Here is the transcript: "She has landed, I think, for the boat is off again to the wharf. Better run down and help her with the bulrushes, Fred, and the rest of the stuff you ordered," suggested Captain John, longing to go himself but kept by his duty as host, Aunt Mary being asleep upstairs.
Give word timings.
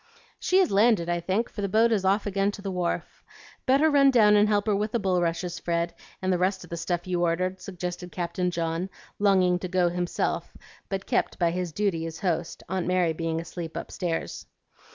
"She 0.39 0.57
has 0.57 0.71
landed, 0.71 1.09
I 1.09 1.19
think, 1.19 1.47
for 1.47 1.61
the 1.61 1.69
boat 1.69 1.91
is 1.91 2.03
off 2.03 2.25
again 2.25 2.49
to 2.53 2.61
the 2.63 2.71
wharf. 2.71 3.23
Better 3.67 3.87
run 3.87 4.09
down 4.09 4.35
and 4.35 4.49
help 4.49 4.65
her 4.65 4.75
with 4.75 4.93
the 4.93 4.99
bulrushes, 4.99 5.59
Fred, 5.59 5.93
and 6.23 6.33
the 6.33 6.39
rest 6.39 6.63
of 6.63 6.71
the 6.71 6.77
stuff 6.77 7.05
you 7.05 7.21
ordered," 7.21 7.61
suggested 7.61 8.11
Captain 8.11 8.49
John, 8.49 8.89
longing 9.19 9.59
to 9.59 9.67
go 9.67 9.89
himself 9.89 10.57
but 10.89 11.05
kept 11.05 11.37
by 11.37 11.51
his 11.51 11.71
duty 11.71 12.07
as 12.07 12.17
host, 12.17 12.63
Aunt 12.67 12.87
Mary 12.87 13.13
being 13.13 13.39
asleep 13.39 13.77
upstairs. 13.77 14.47